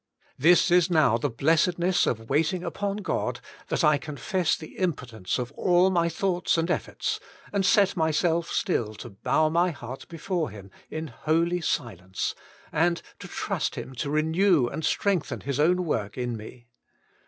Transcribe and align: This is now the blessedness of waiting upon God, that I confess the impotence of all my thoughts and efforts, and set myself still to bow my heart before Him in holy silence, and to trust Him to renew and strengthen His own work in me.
This 0.39 0.71
is 0.71 0.89
now 0.89 1.19
the 1.19 1.29
blessedness 1.29 2.07
of 2.07 2.27
waiting 2.27 2.63
upon 2.63 3.03
God, 3.05 3.39
that 3.67 3.83
I 3.83 3.99
confess 3.99 4.55
the 4.57 4.75
impotence 4.79 5.37
of 5.37 5.51
all 5.51 5.91
my 5.91 6.09
thoughts 6.09 6.57
and 6.57 6.71
efforts, 6.71 7.19
and 7.53 7.63
set 7.63 7.95
myself 7.95 8.49
still 8.49 8.95
to 8.95 9.11
bow 9.11 9.49
my 9.49 9.69
heart 9.69 10.07
before 10.07 10.49
Him 10.49 10.71
in 10.89 11.09
holy 11.09 11.61
silence, 11.61 12.33
and 12.71 12.99
to 13.19 13.27
trust 13.27 13.75
Him 13.75 13.93
to 13.97 14.09
renew 14.09 14.65
and 14.67 14.83
strengthen 14.83 15.41
His 15.41 15.59
own 15.59 15.85
work 15.85 16.17
in 16.17 16.35
me. 16.35 16.65